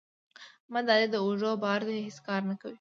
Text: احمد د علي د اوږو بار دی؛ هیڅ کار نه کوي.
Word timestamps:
احمد 0.65 0.83
د 0.87 0.89
علي 0.95 1.07
د 1.11 1.15
اوږو 1.23 1.51
بار 1.63 1.79
دی؛ 1.87 1.97
هیڅ 2.07 2.17
کار 2.27 2.41
نه 2.49 2.55
کوي. 2.61 2.69